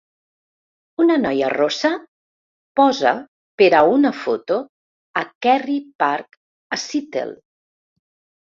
Una 1.03 1.17
noia 1.25 1.49
rossa 1.53 1.91
posa 2.81 3.13
per 3.63 3.69
a 3.81 3.83
una 3.99 4.13
foto 4.23 4.59
a 5.23 5.25
Kerry 5.47 5.79
Park 6.07 6.41
a 6.79 6.83
Seattle. 6.89 7.39